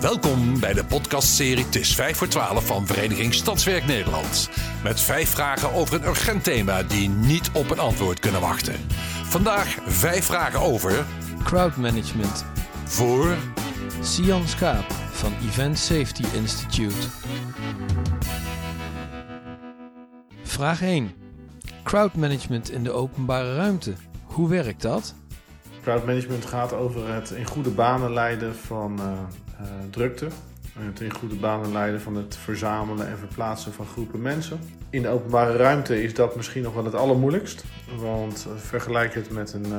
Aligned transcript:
Welkom 0.00 0.60
bij 0.60 0.72
de 0.72 0.84
podcastserie 0.88 1.64
Het 1.64 1.76
is 1.76 1.94
5 1.94 2.16
voor 2.16 2.28
12 2.28 2.66
van 2.66 2.86
Vereniging 2.86 3.34
Stadswerk 3.34 3.86
Nederland. 3.86 4.50
Met 4.82 5.00
vijf 5.00 5.28
vragen 5.28 5.72
over 5.72 5.94
een 5.94 6.08
urgent 6.08 6.44
thema 6.44 6.82
die 6.82 7.08
niet 7.08 7.50
op 7.52 7.70
een 7.70 7.78
antwoord 7.78 8.20
kunnen 8.20 8.40
wachten. 8.40 8.74
Vandaag 9.24 9.76
vijf 9.86 10.24
vragen 10.24 10.60
over... 10.60 11.06
Crowdmanagement. 11.44 12.44
Voor... 12.84 13.36
Sian 14.02 14.48
Schaap 14.48 14.92
van 15.10 15.32
Event 15.48 15.78
Safety 15.78 16.24
Institute. 16.34 17.06
Vraag 20.42 20.82
1. 20.82 21.12
Crowdmanagement 21.82 22.70
in 22.70 22.82
de 22.82 22.90
openbare 22.92 23.54
ruimte. 23.54 23.94
Hoe 24.24 24.48
werkt 24.48 24.82
dat? 24.82 25.14
Crowdmanagement 25.88 26.44
gaat 26.44 26.72
over 26.72 27.14
het 27.14 27.30
in 27.30 27.46
goede 27.46 27.70
banen 27.70 28.12
leiden 28.12 28.54
van 28.54 29.00
uh, 29.00 29.06
uh, 29.06 29.66
drukte. 29.90 30.26
Het 30.78 31.00
in 31.00 31.14
goede 31.14 31.34
banen 31.34 31.72
leiden 31.72 32.00
van 32.00 32.14
het 32.16 32.36
verzamelen 32.36 33.08
en 33.08 33.18
verplaatsen 33.18 33.72
van 33.72 33.86
groepen 33.86 34.22
mensen. 34.22 34.60
In 34.90 35.02
de 35.02 35.08
openbare 35.08 35.56
ruimte 35.56 36.02
is 36.02 36.14
dat 36.14 36.36
misschien 36.36 36.62
nog 36.62 36.74
wel 36.74 36.84
het 36.84 36.94
allermoeilijkst. 36.94 37.64
Want 37.96 38.46
uh, 38.48 38.56
vergelijk 38.56 39.14
het 39.14 39.30
met 39.30 39.52
een, 39.52 39.72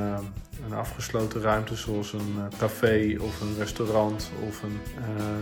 een 0.66 0.74
afgesloten 0.74 1.40
ruimte 1.40 1.76
zoals 1.76 2.12
een 2.12 2.36
café 2.58 3.16
of 3.20 3.40
een 3.40 3.54
restaurant 3.58 4.30
of 4.48 4.62
een 4.62 4.78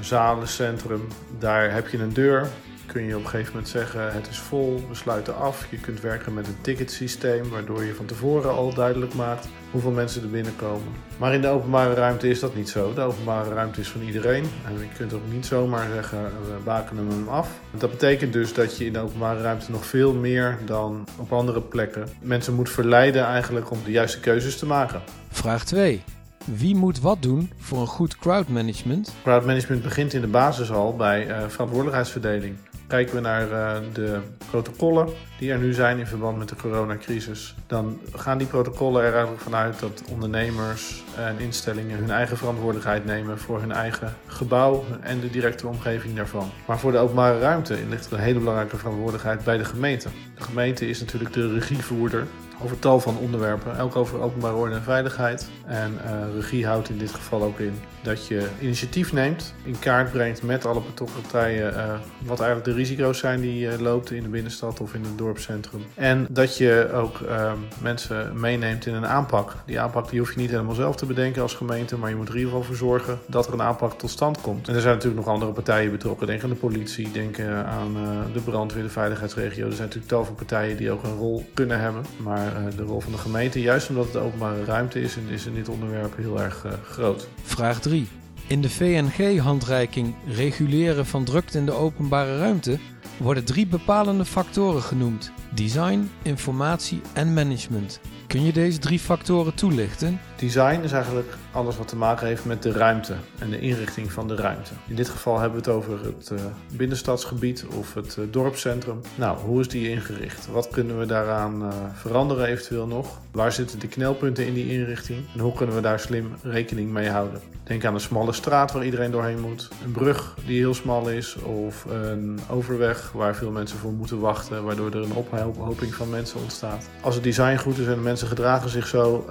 zalencentrum. 0.01 1.09
Daar 1.39 1.73
heb 1.73 1.89
je 1.89 1.99
een 1.99 2.13
deur 2.13 2.49
kun 2.93 3.05
je 3.05 3.17
op 3.17 3.23
een 3.23 3.29
gegeven 3.29 3.53
moment 3.53 3.69
zeggen: 3.69 4.13
het 4.13 4.29
is 4.29 4.39
vol, 4.39 4.85
we 4.89 4.95
sluiten 4.95 5.37
af. 5.37 5.67
Je 5.71 5.77
kunt 5.77 6.01
werken 6.01 6.35
met 6.35 6.47
een 6.47 6.61
ticketsysteem, 6.61 7.49
waardoor 7.49 7.85
je 7.85 7.95
van 7.95 8.07
tevoren 8.07 8.51
al 8.51 8.75
duidelijk 8.75 9.15
maakt 9.15 9.49
hoeveel 9.71 9.91
mensen 9.91 10.23
er 10.23 10.31
binnenkomen. 10.31 10.89
Maar 11.19 11.35
in 11.35 11.41
de 11.41 11.49
openbare 11.49 11.95
ruimte 11.95 12.29
is 12.29 12.41
dat 12.41 12.55
niet 12.55 12.69
zo. 12.69 12.95
De 12.95 13.01
openbare 13.01 13.55
ruimte 13.55 13.81
is 13.81 13.89
van 13.89 14.01
iedereen. 14.01 14.45
En 14.67 14.73
je 14.73 14.97
kunt 14.97 15.13
ook 15.13 15.33
niet 15.33 15.47
zomaar 15.47 15.89
zeggen: 15.95 16.23
we 16.23 16.63
bakenen 16.65 17.09
hem 17.09 17.29
af. 17.29 17.49
Dat 17.71 17.91
betekent 17.91 18.33
dus 18.33 18.55
dat 18.55 18.77
je 18.77 18.85
in 18.85 18.93
de 18.93 18.99
openbare 18.99 19.41
ruimte 19.41 19.71
nog 19.71 19.87
veel 19.87 20.15
meer 20.15 20.59
dan 20.65 21.09
op 21.17 21.33
andere 21.33 21.61
plekken 21.61 22.09
mensen 22.21 22.55
moet 22.55 22.71
verleiden 22.71 23.25
eigenlijk 23.25 23.71
om 23.71 23.79
de 23.85 23.91
juiste 23.91 24.21
keuzes 24.21 24.59
te 24.59 24.67
maken. 24.67 25.03
Vraag 25.31 25.65
2. 25.65 26.03
Wie 26.45 26.75
moet 26.75 27.01
wat 27.01 27.23
doen 27.23 27.53
voor 27.59 27.81
een 27.81 27.87
goed 27.87 28.17
crowdmanagement? 28.17 29.15
Crowdmanagement 29.23 29.83
begint 29.83 30.15
in 30.15 30.21
de 30.21 30.27
basis 30.27 30.71
al 30.71 30.97
bij 30.97 31.27
uh, 31.27 31.49
verantwoordelijkheidsverdeling. 31.49 32.57
Kijken 32.89 33.15
we 33.15 33.21
naar 33.21 33.49
uh, 33.51 33.77
de 33.93 34.21
protocollen 34.51 35.09
die 35.39 35.53
er 35.53 35.59
nu 35.59 35.73
zijn 35.73 35.99
in 35.99 36.07
verband 36.07 36.39
met 36.39 36.49
de 36.49 36.57
coronacrisis, 36.57 37.55
dan 37.67 38.01
gaan 38.13 38.39
die 38.39 38.47
protocollen 38.47 39.03
er 39.03 39.13
eigenlijk 39.13 39.43
vanuit 39.43 39.81
dat 39.81 40.03
ondernemers 40.11 41.05
en 41.17 41.39
instellingen 41.39 41.99
hun 41.99 42.11
eigen 42.11 42.37
verantwoordelijkheid 42.37 43.05
nemen 43.05 43.39
voor 43.39 43.61
hun 43.61 43.73
eigen 43.73 44.15
gebouw 44.27 44.85
en 45.01 45.21
de 45.21 45.31
directe 45.31 45.67
omgeving 45.67 46.17
daarvan. 46.17 46.51
Maar 46.67 46.79
voor 46.79 46.93
de 46.93 46.99
openbare 46.99 47.39
ruimte 47.39 47.79
ligt 47.89 48.11
een 48.11 48.19
hele 48.19 48.39
belangrijke 48.39 48.77
verantwoordelijkheid 48.77 49.45
bij 49.45 49.59
de 49.59 49.65
gemeente. 49.65 50.09
De 50.35 50.43
gemeente 50.43 50.89
is 50.89 51.01
natuurlijk 51.01 51.33
de 51.33 51.53
regievoerder 51.53 52.27
over 52.63 52.79
tal 52.79 53.01
van 53.01 53.19
onderwerpen, 53.19 53.77
elk 53.77 53.97
over 53.97 54.21
openbare 54.21 54.55
orde 54.55 54.75
en 54.75 54.83
veiligheid. 54.83 55.49
En 55.67 55.93
uh, 56.05 56.35
regie 56.35 56.67
houdt 56.67 56.89
in 56.89 56.99
dit 56.99 57.15
geval 57.15 57.43
ook 57.43 57.59
in 57.59 57.75
dat 58.03 58.27
je 58.27 58.49
initiatief 58.61 59.13
neemt, 59.13 59.55
in 59.65 59.79
kaart 59.79 60.13
brengt 60.13 60.43
met 60.43 60.67
alle 60.67 60.81
betrokken 60.81 61.21
partijen 61.21 61.73
uh, 61.73 61.95
wat 62.25 62.41
eigenlijk 62.41 62.71
de 62.71 62.75
risico's 62.75 63.19
zijn 63.19 63.41
die 63.41 63.59
je 63.59 63.83
loopt 63.83 64.11
in 64.11 64.23
de 64.23 64.29
binnenstad 64.29 64.81
of 64.81 64.95
in 64.95 65.03
het 65.03 65.19
dorpscentrum. 65.19 65.83
En 65.95 66.27
dat 66.31 66.57
je 66.57 66.91
ook 66.95 67.21
uh, 67.21 67.53
mensen 67.81 68.41
meeneemt 68.41 68.87
in 68.87 68.95
een 68.95 69.07
aanpak. 69.07 69.57
Die 69.67 69.81
aanpak 69.81 70.11
die 70.11 70.19
hoef 70.19 70.33
je 70.33 70.41
niet 70.41 70.51
helemaal 70.51 70.75
zelf 70.75 70.97
te 70.97 71.07
bedenken 71.07 71.43
als 71.43 71.55
gemeente, 71.55 71.97
maar 71.97 72.11
je 72.11 72.17
moet 72.17 72.29
er 72.29 72.35
in 72.35 72.39
ieder 72.41 72.53
geval 72.53 72.67
voor 72.67 72.77
zorgen 72.77 73.19
dat 73.27 73.47
er 73.47 73.53
een 73.53 73.63
aanpak 73.63 73.99
tot 73.99 74.11
stand 74.11 74.41
komt. 74.41 74.69
En 74.69 74.75
er 74.75 74.81
zijn 74.81 74.95
natuurlijk 74.95 75.25
nog 75.25 75.35
andere 75.35 75.53
partijen 75.53 75.91
betrokken. 75.91 76.27
Denk 76.27 76.43
aan 76.43 76.49
de 76.49 76.55
politie, 76.55 77.11
denk 77.11 77.41
aan 77.41 77.97
de 78.33 78.41
brandweer, 78.41 78.83
de 78.83 78.89
veiligheidsregio. 78.89 79.67
Er 79.67 79.73
zijn 79.73 79.83
natuurlijk 79.83 80.13
tal 80.13 80.25
van 80.25 80.35
partijen 80.35 80.77
die 80.77 80.91
ook 80.91 81.03
een 81.03 81.17
rol 81.17 81.51
kunnen 81.55 81.81
hebben. 81.81 82.05
Maar 82.17 82.48
uh, 82.53 82.77
de 82.77 82.83
rol 82.83 83.01
van 83.01 83.13
de 83.13 83.19
gemeente, 83.19 83.61
juist 83.61 83.89
omdat 83.89 84.07
het 84.07 84.17
openbare 84.17 84.65
ruimte 84.65 85.01
is, 85.01 85.17
is 85.29 85.47
in 85.47 85.55
dit 85.55 85.69
onderwerp 85.69 86.17
heel 86.17 86.41
erg 86.41 86.65
uh, 86.67 86.73
groot. 86.91 87.29
Vraag 87.43 87.81
3. 87.81 88.07
In 88.47 88.61
de 88.61 88.71
VNG-handreiking 88.71 90.15
Reguleren 90.27 91.07
van 91.07 91.25
drukte 91.25 91.59
in 91.59 91.67
de 91.67 91.73
openbare 91.73 92.39
ruimte 92.39 92.79
worden 93.17 93.45
drie 93.45 93.67
bepalende 93.67 94.25
factoren 94.25 94.83
genoemd: 94.83 95.33
design, 95.55 96.11
informatie 96.23 97.01
en 97.13 97.33
management. 97.33 98.01
Kun 98.27 98.45
je 98.45 98.53
deze 98.53 98.79
drie 98.79 98.99
factoren 98.99 99.55
toelichten? 99.55 100.21
Design 100.37 100.81
is 100.83 100.93
eigenlijk 100.93 101.35
alles 101.53 101.77
wat 101.77 101.89
te 101.89 101.97
maken 101.97 102.27
heeft 102.27 102.45
met 102.45 102.63
de 102.63 102.73
ruimte 102.73 103.15
en 103.39 103.51
de 103.51 103.61
inrichting 103.61 104.13
van 104.13 104.29
de 104.29 104.35
ruimte. 104.35 104.71
In 104.87 104.95
dit 104.95 105.09
geval 105.09 105.39
hebben 105.39 105.63
we 105.63 105.71
het 105.71 105.77
over 105.77 106.05
het 106.05 106.31
uh, 106.33 106.39
binnenstadsgebied 106.73 107.67
of 107.77 107.95
het 107.95 108.17
uh, 108.19 108.25
dorpscentrum. 108.31 109.01
Nou, 109.15 109.39
hoe 109.39 109.61
is 109.61 109.69
die 109.69 109.91
ingericht? 109.91 110.49
Wat 110.53 110.69
kunnen 110.69 110.99
we 110.99 111.07
daaraan 111.07 111.63
uh, 111.63 111.69
veranderen 111.95 112.47
eventueel 112.47 112.87
nog? 112.87 113.21
Waar 113.31 113.53
zitten 113.53 113.79
de 113.79 113.89
knelpunten 113.89 114.47
in 114.47 114.55
die 114.55 114.71
inrichting? 114.71 115.19
En 115.35 115.41
hoe 115.41 115.53
kunnen 115.53 115.75
we 115.75 115.81
daar 115.81 116.01
slim 116.01 116.33
rekening 116.43 116.91
mee 116.91 117.09
houden? 117.09 117.41
Denk 117.65 117.85
aan 117.85 117.95
een 117.95 118.01
smalle 118.01 118.33
straat 118.33 118.73
waar 118.73 118.85
iedereen 118.85 119.11
doorheen 119.11 119.41
moet. 119.41 119.69
Een 119.85 119.93
brug 119.93 120.37
die 120.47 120.59
heel 120.59 120.75
smal 120.75 121.09
is. 121.09 121.37
Of 121.37 121.85
een 121.85 122.41
overweg 122.51 123.13
waar 123.13 123.37
veel 123.37 123.51
mensen 123.51 123.79
voor 123.79 123.93
moeten 123.93 124.21
wachten. 124.21 124.65
Waardoor 124.65 124.91
er 124.91 125.03
een 125.03 125.15
ophoping 125.47 125.95
van 125.95 126.11
mensen 126.11 126.41
ontstaat. 126.41 126.89
Als 127.01 127.15
het 127.15 127.25
design 127.25 127.57
goed 127.57 127.79
is 127.79 127.87
en 127.87 128.03
mensen 128.03 128.29
gedragen 128.29 128.71
zich 128.71 128.87
zo 128.87 129.27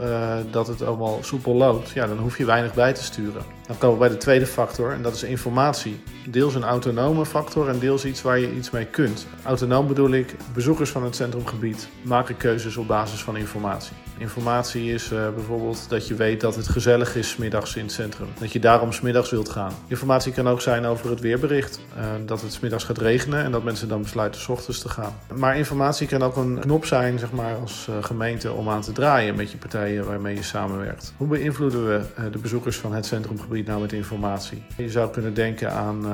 dat 0.51 0.68
het 0.68 0.81
allemaal 0.81 1.19
soepel 1.22 1.53
loopt. 1.53 1.90
Ja, 1.90 2.07
dan 2.07 2.18
hoef 2.18 2.38
je 2.38 2.45
weinig 2.45 2.73
bij 2.73 2.94
te 2.94 3.03
sturen. 3.03 3.44
Dan 3.68 3.78
komen 3.78 3.97
we 3.97 4.06
bij 4.06 4.13
de 4.13 4.18
tweede 4.18 4.45
factor 4.45 4.91
en 4.91 5.01
dat 5.01 5.16
is 5.16 5.23
informatie. 5.23 6.00
Deels 6.29 6.56
een 6.56 6.63
autonome 6.63 7.25
factor 7.25 7.69
en 7.69 7.79
deels 7.79 8.06
iets 8.06 8.22
waar 8.22 8.40
je 8.40 8.56
iets 8.56 8.69
mee 8.69 8.85
kunt. 8.85 9.28
Autonoom 9.44 9.88
bedoel 9.88 10.12
ik, 10.12 10.35
bezoekers 10.53 10.90
van 10.90 11.03
het 11.03 11.16
centrumgebied 11.16 11.88
maken 12.01 12.38
keuzes 12.38 12.78
op 12.78 12.88
basis 12.88 13.24
van 13.24 13.38
informatie. 13.38 14.06
Informatie 14.17 14.94
is 14.94 15.11
uh, 15.11 15.29
bijvoorbeeld 15.33 15.89
dat 15.89 16.07
je 16.07 16.16
weet 16.16 16.41
dat 16.41 16.55
het 16.55 16.67
gezellig 16.67 17.16
is 17.16 17.29
smiddags 17.29 17.75
in 17.75 17.83
het 17.83 17.91
centrum. 17.91 18.28
Dat 18.39 18.51
je 18.51 18.59
daarom 18.59 18.91
smiddags 18.91 19.29
wilt 19.29 19.50
gaan. 19.50 19.72
Informatie 19.88 20.31
kan 20.31 20.47
ook 20.47 20.61
zijn 20.61 20.85
over 20.85 21.09
het 21.09 21.19
weerbericht. 21.19 21.79
Uh, 21.97 22.03
dat 22.25 22.41
het 22.41 22.53
smiddags 22.53 22.83
gaat 22.83 22.97
regenen 22.97 23.44
en 23.44 23.51
dat 23.51 23.63
mensen 23.63 23.88
dan 23.88 24.01
besluiten 24.01 24.41
s 24.41 24.47
ochtends 24.47 24.79
te 24.79 24.89
gaan. 24.89 25.13
Maar 25.35 25.57
informatie 25.57 26.07
kan 26.07 26.23
ook 26.23 26.35
een 26.35 26.59
knop 26.59 26.85
zijn, 26.85 27.19
zeg 27.19 27.31
maar, 27.31 27.56
als 27.56 27.88
uh, 27.89 28.03
gemeente 28.03 28.51
om 28.51 28.69
aan 28.69 28.81
te 28.81 28.91
draaien 28.91 29.35
met 29.35 29.51
je 29.51 29.57
partijen 29.57 30.06
waarmee 30.06 30.35
je 30.35 30.44
samenwerkt. 30.44 31.13
Hoe 31.17 31.27
beïnvloeden 31.27 31.88
we 31.88 32.29
de 32.31 32.38
bezoekers 32.38 32.77
van 32.77 32.94
het 32.94 33.06
centrumgebied 33.06 33.67
nou 33.67 33.81
met 33.81 33.94
informatie? 33.94 34.63
Je 34.77 34.89
zou 34.89 35.11
kunnen 35.11 35.33
denken 35.33 35.72
aan 35.72 36.06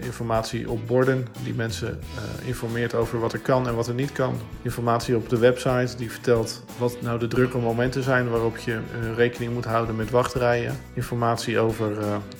informatie 0.00 0.70
op 0.70 0.86
borden 0.86 1.26
die 1.44 1.54
mensen 1.54 1.88
uh, 1.88 2.48
informeert 2.48 2.94
over 2.94 3.20
wat 3.20 3.32
er 3.32 3.38
kan 3.38 3.68
en 3.68 3.74
wat 3.74 3.88
er 3.88 3.94
niet 3.94 4.12
kan. 4.12 4.34
Informatie 4.62 5.16
op 5.16 5.28
de 5.28 5.38
website 5.38 5.96
die 5.96 6.10
vertelt 6.10 6.64
wat 6.78 6.96
nou 7.02 7.18
de 7.18 7.26
drukke 7.26 7.58
momenten 7.58 8.02
zijn 8.02 8.28
waarop 8.28 8.56
je 8.56 8.72
uh, 8.72 9.14
rekening 9.16 9.52
moet 9.52 9.64
houden 9.64 9.96
met 9.96 10.10
wachtrijen. 10.10 10.76
Informatie 10.94 11.58
over 11.58 11.92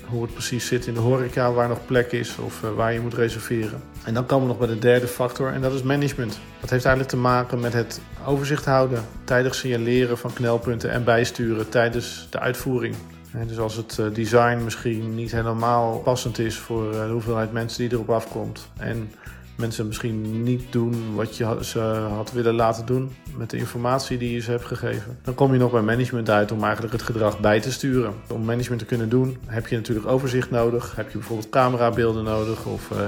hoe 0.06 0.22
het 0.22 0.32
precies 0.32 0.66
zit 0.66 0.86
in 0.86 0.94
de 0.94 1.00
horeca, 1.00 1.52
waar 1.52 1.68
nog 1.68 1.86
plek 1.86 2.12
is 2.12 2.38
of 2.38 2.60
waar 2.60 2.92
je 2.92 3.00
moet 3.00 3.14
reserveren. 3.14 3.82
En 4.04 4.14
dan 4.14 4.26
komen 4.26 4.46
we 4.46 4.52
nog 4.52 4.66
bij 4.66 4.74
de 4.74 4.78
derde 4.78 5.06
factor 5.06 5.52
en 5.52 5.60
dat 5.60 5.72
is 5.72 5.82
management. 5.82 6.38
Dat 6.60 6.70
heeft 6.70 6.84
eigenlijk 6.84 7.14
te 7.14 7.20
maken 7.20 7.60
met 7.60 7.72
het 7.72 8.00
overzicht 8.26 8.64
houden, 8.64 9.04
tijdig 9.24 9.54
signaleren 9.54 10.18
van 10.18 10.32
knelpunten 10.32 10.90
en 10.90 11.04
bijsturen 11.04 11.68
tijdens 11.68 12.26
de 12.30 12.38
uitvoering. 12.38 12.94
Dus 13.46 13.58
als 13.58 13.76
het 13.76 13.98
eh, 13.98 14.06
design 14.12 14.64
misschien 14.64 15.14
niet 15.14 15.32
helemaal 15.32 15.98
passend 15.98 16.38
is 16.38 16.58
voor 16.58 16.92
eh, 16.92 17.06
de 17.06 17.12
hoeveelheid 17.12 17.52
mensen 17.52 17.82
die 17.82 17.92
erop 17.92 18.10
afkomt. 18.10 18.68
En 18.76 19.10
mensen 19.56 19.86
misschien 19.86 20.42
niet 20.42 20.72
doen 20.72 21.14
wat 21.14 21.36
je 21.36 21.58
ze 21.60 21.78
had 22.14 22.32
willen 22.32 22.54
laten 22.54 22.86
doen 22.86 23.10
met 23.36 23.50
de 23.50 23.56
informatie 23.56 24.18
die 24.18 24.32
je 24.32 24.40
ze 24.40 24.50
hebt 24.50 24.64
gegeven. 24.64 25.18
Dan 25.22 25.34
kom 25.34 25.52
je 25.52 25.58
nog 25.58 25.70
bij 25.70 25.82
management 25.82 26.30
uit 26.30 26.52
om 26.52 26.62
eigenlijk 26.62 26.92
het 26.92 27.02
gedrag 27.02 27.40
bij 27.40 27.60
te 27.60 27.72
sturen. 27.72 28.14
Om 28.32 28.44
management 28.44 28.80
te 28.80 28.86
kunnen 28.86 29.08
doen 29.08 29.36
heb 29.46 29.66
je 29.66 29.76
natuurlijk 29.76 30.06
overzicht 30.06 30.50
nodig. 30.50 30.96
Heb 30.96 31.10
je 31.10 31.18
bijvoorbeeld 31.18 31.50
camerabeelden 31.50 32.24
nodig 32.24 32.66
of 32.66 32.90
uh, 32.90 32.98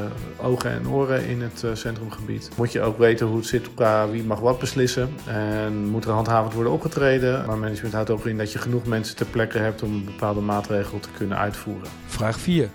ogen 0.47 0.71
en 0.71 0.89
oren 0.89 1.27
in 1.27 1.43
het 1.43 1.63
uh, 1.65 1.71
centrumgebied. 1.75 2.51
Moet 2.57 2.73
je 2.73 2.81
ook 2.81 2.99
weten 2.99 3.27
hoe 3.27 3.37
het 3.37 3.47
zit 3.47 3.75
qua 3.75 4.09
wie 4.09 4.25
mag 4.25 4.41
wat 4.41 4.59
beslissen. 4.59 5.09
En 5.27 5.87
moet 5.87 6.05
er 6.05 6.11
handhavend 6.11 6.55
worden 6.55 6.73
opgetreden. 6.73 7.47
Maar 7.47 7.59
management 7.59 7.95
houdt 7.95 8.11
ook 8.11 8.27
in 8.27 8.39
dat 8.39 8.53
je 8.53 8.59
genoeg 8.59 8.87
mensen 8.87 9.17
ter 9.17 9.27
plekke 9.27 9.59
hebt 9.59 9.83
om 9.83 9.93
een 9.93 10.05
bepaalde 10.05 10.41
maatregel 10.41 11.01
te 11.01 11.09
kunnen 11.17 11.39
uitvoeren. 11.39 11.89
Vraag 12.07 12.39
4. 12.39 12.69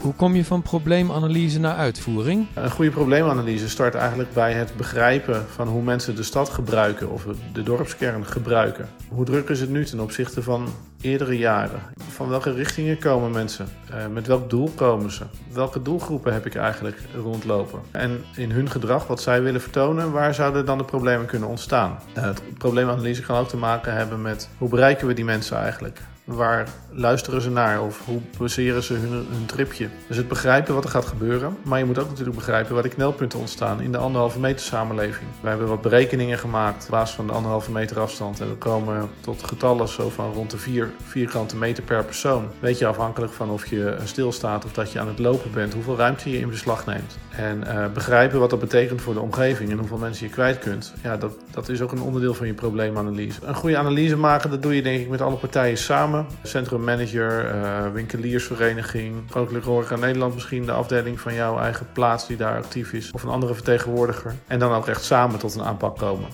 Hoe 0.00 0.14
kom 0.14 0.34
je 0.34 0.44
van 0.44 0.62
probleemanalyse 0.62 1.60
naar 1.60 1.76
uitvoering? 1.76 2.46
Een 2.54 2.70
goede 2.70 2.90
probleemanalyse 2.90 3.68
start 3.68 3.94
eigenlijk 3.94 4.32
bij 4.32 4.52
het 4.52 4.76
begrijpen 4.76 5.46
van 5.48 5.68
hoe 5.68 5.82
mensen 5.82 6.16
de 6.16 6.22
stad 6.22 6.48
gebruiken 6.48 7.10
of 7.10 7.26
de 7.52 7.62
dorpskern 7.62 8.26
gebruiken. 8.26 8.88
Hoe 9.08 9.24
druk 9.24 9.48
is 9.48 9.60
het 9.60 9.70
nu 9.70 9.84
ten 9.84 10.00
opzichte 10.00 10.42
van 10.42 10.68
eerdere 11.00 11.38
jaren? 11.38 11.80
Van 12.08 12.28
welke 12.28 12.52
richtingen 12.52 12.98
komen 12.98 13.30
mensen? 13.30 13.68
Uh, 13.90 14.06
met 14.06 14.26
welk 14.26 14.50
doel 14.50 14.70
komen 14.74 15.10
ze? 15.10 15.24
Welke 15.52 15.82
doelgroepen 15.82 16.32
heb 16.32 16.46
ik 16.46 16.54
eigenlijk 16.54 16.98
rondlopen? 17.14 17.80
En 17.90 18.24
in 18.36 18.50
hun 18.50 18.70
gedrag, 18.70 19.06
wat 19.06 19.22
zij 19.22 19.42
willen 19.42 19.60
vertonen, 19.60 20.12
waar 20.12 20.34
zouden 20.34 20.66
dan 20.66 20.78
de 20.78 20.84
problemen 20.84 21.26
kunnen 21.26 21.48
ontstaan? 21.48 21.98
Uh, 22.16 22.24
het 22.24 22.42
probleemanalyse 22.58 23.22
kan 23.22 23.36
ook 23.36 23.48
te 23.48 23.56
maken 23.56 23.94
hebben 23.94 24.22
met 24.22 24.48
hoe 24.58 24.68
bereiken 24.68 25.06
we 25.06 25.14
die 25.14 25.24
mensen 25.24 25.56
eigenlijk? 25.56 26.00
Waar 26.24 26.68
luisteren 26.92 27.42
ze 27.42 27.50
naar 27.50 27.82
of 27.82 28.06
hoe 28.06 28.20
baseren 28.38 28.82
ze 28.82 28.94
hun, 28.94 29.26
hun 29.30 29.46
tripje? 29.46 29.88
Dus 30.08 30.16
het 30.16 30.28
begrijpen 30.28 30.74
wat 30.74 30.84
er 30.84 30.90
gaat 30.90 31.06
gebeuren. 31.06 31.56
Maar 31.62 31.78
je 31.78 31.84
moet 31.84 31.98
ook 31.98 32.08
natuurlijk 32.08 32.36
begrijpen 32.36 32.74
waar 32.74 32.82
de 32.82 32.88
knelpunten 32.88 33.38
ontstaan 33.38 33.80
in 33.80 33.92
de 33.92 33.98
anderhalve 33.98 34.40
meter 34.40 34.66
samenleving. 34.66 35.28
Wij 35.40 35.50
hebben 35.50 35.68
wat 35.68 35.80
berekeningen 35.80 36.38
gemaakt 36.38 36.84
op 36.84 36.90
basis 36.90 37.14
van 37.16 37.26
de 37.26 37.32
anderhalve 37.32 37.70
meter 37.70 38.00
afstand. 38.00 38.40
En 38.40 38.48
we 38.48 38.54
komen 38.54 39.10
tot 39.20 39.42
getallen 39.42 39.88
zo 39.88 40.08
van 40.08 40.32
rond 40.32 40.50
de 40.50 40.58
4 40.58 40.90
vierkante 41.02 41.56
meter 41.56 41.82
per 41.82 42.04
persoon. 42.04 42.48
Weet 42.60 42.78
je 42.78 42.86
afhankelijk 42.86 43.32
van 43.32 43.50
of 43.50 43.66
je 43.66 43.96
stilstaat 44.04 44.64
of 44.64 44.72
dat 44.72 44.92
je 44.92 45.00
aan 45.00 45.08
het 45.08 45.18
lopen 45.18 45.50
bent, 45.52 45.74
hoeveel 45.74 45.96
ruimte 45.96 46.30
je 46.30 46.38
in 46.38 46.50
beslag 46.50 46.86
neemt. 46.86 47.18
En 47.30 47.64
uh, 47.66 47.86
begrijpen 47.92 48.40
wat 48.40 48.50
dat 48.50 48.60
betekent 48.60 49.00
voor 49.00 49.14
de 49.14 49.20
omgeving 49.20 49.70
en 49.70 49.78
hoeveel 49.78 49.98
mensen 49.98 50.26
je 50.26 50.32
kwijt 50.32 50.58
kunt. 50.58 50.92
Ja, 51.02 51.16
dat, 51.16 51.32
dat 51.50 51.68
is 51.68 51.80
ook 51.80 51.92
een 51.92 52.00
onderdeel 52.00 52.34
van 52.34 52.46
je 52.46 52.54
probleemanalyse. 52.54 53.40
Een 53.44 53.54
goede 53.54 53.76
analyse 53.76 54.16
maken, 54.16 54.50
dat 54.50 54.62
doe 54.62 54.74
je 54.74 54.82
denk 54.82 55.00
ik 55.00 55.08
met 55.08 55.20
alle 55.20 55.36
partijen 55.36 55.78
samen. 55.78 56.19
Centrummanager, 56.42 57.54
uh, 57.54 57.92
winkeliersvereniging, 57.92 59.30
Koninklijke 59.30 59.68
Horeca 59.68 59.96
Nederland 59.96 60.34
misschien, 60.34 60.66
de 60.66 60.72
afdeling 60.72 61.20
van 61.20 61.34
jouw 61.34 61.58
eigen 61.58 61.86
plaats 61.92 62.26
die 62.26 62.36
daar 62.36 62.56
actief 62.56 62.92
is. 62.92 63.10
Of 63.10 63.22
een 63.22 63.28
andere 63.28 63.54
vertegenwoordiger. 63.54 64.34
En 64.46 64.58
dan 64.58 64.72
ook 64.72 64.88
echt 64.88 65.04
samen 65.04 65.38
tot 65.38 65.54
een 65.54 65.62
aanpak 65.62 65.96
komen. 65.96 66.28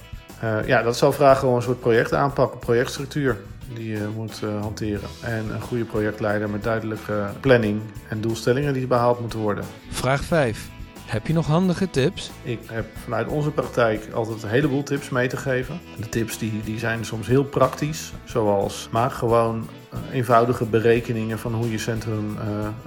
Uh, 0.45 0.67
ja, 0.67 0.83
dat 0.83 0.97
zal 0.97 1.13
vragen 1.13 1.49
om 1.49 1.55
een 1.55 1.63
soort 1.63 1.81
project 1.81 2.13
aanpakken, 2.13 2.59
projectstructuur 2.59 3.37
die 3.75 3.89
je 3.89 4.09
moet 4.17 4.41
uh, 4.45 4.61
hanteren. 4.61 5.09
En 5.23 5.45
een 5.55 5.61
goede 5.61 5.85
projectleider 5.85 6.51
met 6.51 6.63
duidelijke 6.63 7.27
planning 7.41 7.81
en 8.09 8.21
doelstellingen 8.21 8.73
die 8.73 8.87
behaald 8.87 9.21
moeten 9.21 9.39
worden. 9.39 9.65
Vraag 9.91 10.25
5. 10.25 10.76
Heb 11.07 11.27
je 11.27 11.33
nog 11.33 11.47
handige 11.47 11.91
tips? 11.91 12.31
Ik 12.43 12.59
heb 12.67 12.87
vanuit 13.05 13.29
onze 13.29 13.51
praktijk 13.51 14.13
altijd 14.13 14.43
een 14.43 14.49
heleboel 14.49 14.83
tips 14.83 15.09
mee 15.09 15.29
te 15.29 15.37
geven. 15.37 15.81
De 15.97 16.09
tips 16.09 16.39
die, 16.39 16.61
die 16.65 16.79
zijn 16.79 17.05
soms 17.05 17.27
heel 17.27 17.45
praktisch, 17.45 18.13
zoals 18.25 18.89
maak 18.91 19.13
gewoon 19.13 19.69
eenvoudige 20.13 20.65
berekeningen 20.65 21.39
van 21.39 21.55
hoe 21.55 21.71
je 21.71 21.79
centrum, 21.79 22.37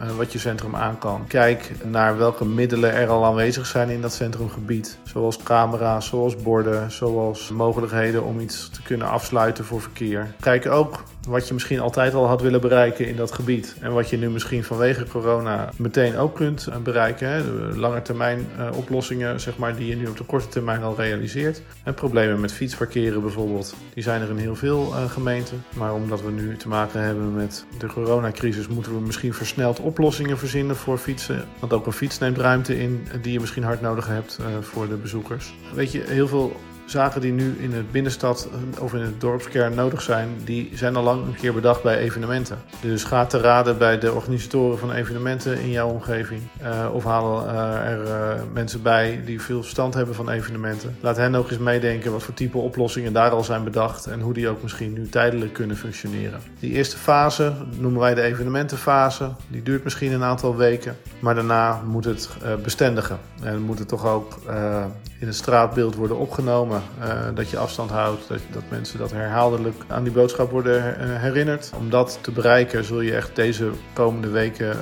uh, 0.01 0.15
wat 0.17 0.31
je 0.31 0.39
centrum 0.39 0.75
aan 0.75 0.97
kan. 0.97 1.27
Kijk 1.27 1.71
naar 1.85 2.17
welke 2.17 2.45
middelen 2.45 2.93
er 2.93 3.07
al 3.07 3.25
aanwezig 3.25 3.65
zijn 3.65 3.89
in 3.89 4.01
dat 4.01 4.13
centrumgebied. 4.13 4.97
Zoals 5.03 5.37
camera's, 5.43 6.07
zoals 6.07 6.35
borden, 6.35 6.91
zoals 6.91 7.49
mogelijkheden 7.49 8.23
om 8.23 8.39
iets 8.39 8.69
te 8.69 8.81
kunnen 8.81 9.09
afsluiten 9.09 9.65
voor 9.65 9.81
verkeer. 9.81 10.33
Kijk 10.39 10.67
ook 10.67 11.03
wat 11.29 11.47
je 11.47 11.53
misschien 11.53 11.79
altijd 11.79 12.13
al 12.13 12.27
had 12.27 12.41
willen 12.41 12.61
bereiken 12.61 13.07
in 13.07 13.15
dat 13.15 13.31
gebied. 13.31 13.75
En 13.79 13.93
wat 13.93 14.09
je 14.09 14.17
nu 14.17 14.29
misschien 14.29 14.63
vanwege 14.63 15.05
corona 15.05 15.69
meteen 15.75 16.17
ook 16.17 16.35
kunt 16.35 16.67
bereiken. 16.83 17.29
Hè. 17.29 17.43
De 17.43 17.79
lange 17.79 18.01
termijn 18.01 18.47
uh, 18.57 18.77
oplossingen 18.77 19.39
zeg 19.39 19.57
maar, 19.57 19.75
die 19.75 19.87
je 19.87 19.95
nu 19.95 20.07
op 20.07 20.17
de 20.17 20.23
korte 20.23 20.47
termijn 20.47 20.83
al 20.83 20.95
realiseert. 20.95 21.61
En 21.83 21.93
problemen 21.93 22.39
met 22.39 22.53
fietsparkeren 22.53 23.21
bijvoorbeeld. 23.21 23.75
Die 23.93 24.03
zijn 24.03 24.21
er 24.21 24.29
in 24.29 24.37
heel 24.37 24.55
veel 24.55 24.93
uh, 24.93 25.09
gemeenten. 25.09 25.63
Maar 25.75 25.93
omdat 25.93 26.21
we 26.21 26.31
nu 26.31 26.57
te 26.57 26.67
maken 26.67 27.01
hebben 27.01 27.33
met 27.33 27.65
de 27.77 27.87
coronacrisis... 27.87 28.67
moeten 28.67 28.93
we 28.93 28.99
misschien 28.99 29.33
versneld 29.33 29.79
oplossingen 29.79 30.37
verzinnen 30.37 30.75
voor 30.75 30.97
fietsen. 30.97 31.45
Want 31.59 31.73
ook 31.73 31.85
een 31.85 31.91
fiets 31.91 32.19
neemt 32.19 32.37
ruimte 32.37 32.79
in 32.79 33.07
die 33.21 33.31
je 33.31 33.39
misschien 33.39 33.63
hard 33.63 33.81
nodig 33.81 34.07
hebt 34.07 34.39
voor 34.61 34.87
de 34.87 34.95
bezoekers. 34.95 35.53
Weet 35.73 35.91
je, 35.91 36.03
heel 36.07 36.27
veel 36.27 36.55
zaken 36.89 37.21
die 37.21 37.31
nu 37.31 37.55
in 37.59 37.73
het 37.73 37.91
binnenstad 37.91 38.49
of 38.79 38.93
in 38.93 39.01
het 39.01 39.21
dorpskern 39.21 39.75
nodig 39.75 40.01
zijn, 40.01 40.29
die 40.43 40.69
zijn 40.73 40.95
al 40.95 41.03
lang 41.03 41.25
een 41.25 41.35
keer 41.35 41.53
bedacht 41.53 41.83
bij 41.83 41.97
evenementen. 41.97 42.57
Dus 42.81 43.03
ga 43.03 43.25
te 43.25 43.39
raden 43.39 43.77
bij 43.77 43.99
de 43.99 44.13
organisatoren 44.13 44.77
van 44.77 44.91
evenementen 44.91 45.59
in 45.59 45.69
jouw 45.69 45.89
omgeving. 45.89 46.41
Uh, 46.61 46.93
of 46.93 47.03
haal 47.03 47.45
uh, 47.45 47.75
er 47.75 47.99
mensen 48.53 48.81
bij 48.81 49.21
die 49.25 49.41
veel 49.41 49.61
verstand 49.61 49.93
hebben 49.93 50.15
van 50.15 50.29
evenementen. 50.29 50.97
Laat 50.99 51.17
hen 51.17 51.35
ook 51.35 51.49
eens 51.49 51.59
meedenken 51.59 52.11
wat 52.11 52.23
voor 52.23 52.33
type 52.33 52.57
oplossingen 52.57 53.13
daar 53.13 53.31
al 53.31 53.43
zijn 53.43 53.63
bedacht 53.63 54.05
en 54.05 54.19
hoe 54.19 54.33
die 54.33 54.49
ook 54.49 54.61
misschien 54.61 54.93
nu 54.93 55.09
tijdelijk 55.09 55.53
kunnen 55.53 55.77
functioneren. 55.77 56.39
Die 56.59 56.71
eerste 56.71 56.97
fase 56.97 57.53
noemen 57.77 57.99
wij 57.99 58.13
de 58.13 58.21
evenementenfase. 58.21 59.29
Die 59.47 59.63
duurt 59.63 59.83
misschien 59.83 60.11
een 60.11 60.23
aantal 60.23 60.55
weken, 60.55 60.95
maar 61.19 61.35
daarna 61.35 61.81
moet 61.85 62.05
het 62.05 62.29
bestendigen. 62.63 63.19
En 63.43 63.61
moet 63.61 63.79
het 63.79 63.87
toch 63.87 64.05
ook 64.05 64.39
in 65.19 65.27
het 65.27 65.35
straatbeeld 65.35 65.95
worden 65.95 66.17
opgenomen. 66.17 66.78
Uh, 66.99 67.27
dat 67.33 67.49
je 67.49 67.57
afstand 67.57 67.89
houdt, 67.89 68.27
dat, 68.27 68.39
dat, 68.51 68.63
mensen 68.69 68.99
dat 68.99 69.11
herhaaldelijk 69.11 69.83
aan 69.87 70.03
die 70.03 70.13
boodschap 70.13 70.51
worden 70.51 70.75
uh, 70.75 71.21
herinnerd. 71.21 71.71
Om 71.77 71.89
dat 71.89 72.19
te 72.21 72.31
bereiken 72.31 72.83
zul 72.83 73.01
je 73.01 73.15
echt 73.15 73.35
deze 73.35 73.69
komende 73.93 74.29
weken 74.29 74.67
uh, 74.67 74.75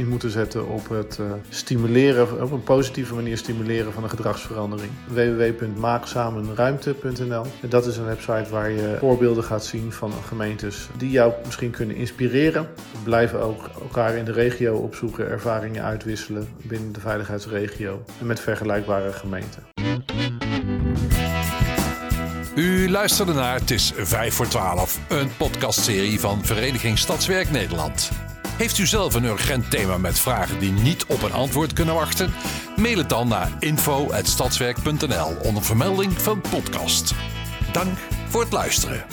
in 0.00 0.08
moeten 0.08 0.30
zetten 0.30 0.68
op 0.68 0.88
het 0.88 1.18
stimuleren, 1.48 2.42
op 2.42 2.52
een 2.52 2.62
positieve 2.62 3.14
manier 3.14 3.38
stimuleren 3.38 3.92
van 3.92 4.02
een 4.02 4.10
gedragsverandering. 4.10 4.90
www.maaksamenruimte.nl 5.08 7.44
Dat 7.68 7.86
is 7.86 7.96
een 7.96 8.04
website 8.04 8.50
waar 8.50 8.70
je 8.70 8.96
voorbeelden 8.98 9.44
gaat 9.44 9.64
zien 9.64 9.92
van 9.92 10.12
gemeentes 10.26 10.88
die 10.96 11.10
jou 11.10 11.32
misschien 11.44 11.70
kunnen 11.70 11.96
inspireren. 11.96 12.68
Blijven 13.04 13.40
ook 13.40 13.70
elkaar 13.80 14.14
in 14.14 14.24
de 14.24 14.32
regio 14.32 14.76
opzoeken, 14.76 15.28
ervaringen 15.28 15.84
uitwisselen 15.84 16.48
binnen 16.62 16.92
de 16.92 17.00
veiligheidsregio 17.00 18.02
en 18.20 18.26
met 18.26 18.40
vergelijkbare 18.40 19.12
gemeenten. 19.12 19.79
U 22.54 22.90
luisterde 22.90 23.32
naar 23.32 23.60
Het 23.60 23.70
is 23.70 23.92
5 23.96 24.34
voor 24.34 24.48
12, 24.48 24.98
een 25.08 25.36
podcastserie 25.36 26.20
van 26.20 26.44
Vereniging 26.44 26.98
Stadswerk 26.98 27.50
Nederland. 27.50 28.10
Heeft 28.56 28.78
u 28.78 28.86
zelf 28.86 29.14
een 29.14 29.24
urgent 29.24 29.70
thema 29.70 29.98
met 29.98 30.18
vragen 30.18 30.58
die 30.58 30.72
niet 30.72 31.04
op 31.06 31.22
een 31.22 31.32
antwoord 31.32 31.72
kunnen 31.72 31.94
wachten? 31.94 32.32
Mail 32.76 32.98
het 32.98 33.08
dan 33.08 33.28
naar 33.28 33.50
info.stadswerk.nl 33.58 35.36
onder 35.42 35.64
vermelding 35.64 36.12
van 36.12 36.40
podcast. 36.40 37.14
Dank 37.72 37.98
voor 38.28 38.40
het 38.40 38.52
luisteren. 38.52 39.04